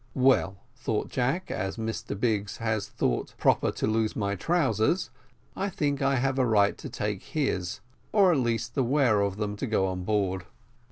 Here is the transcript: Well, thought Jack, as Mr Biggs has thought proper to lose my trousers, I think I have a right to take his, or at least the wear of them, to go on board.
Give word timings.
Well, 0.15 0.57
thought 0.75 1.09
Jack, 1.09 1.51
as 1.51 1.77
Mr 1.77 2.19
Biggs 2.19 2.57
has 2.57 2.87
thought 2.87 3.35
proper 3.37 3.71
to 3.73 3.85
lose 3.85 4.15
my 4.15 4.33
trousers, 4.35 5.11
I 5.55 5.69
think 5.69 6.01
I 6.01 6.15
have 6.15 6.39
a 6.39 6.45
right 6.47 6.75
to 6.79 6.89
take 6.89 7.21
his, 7.21 7.81
or 8.11 8.31
at 8.31 8.39
least 8.39 8.73
the 8.73 8.81
wear 8.83 9.21
of 9.21 9.37
them, 9.37 9.55
to 9.57 9.67
go 9.67 9.85
on 9.85 10.03
board. 10.03 10.45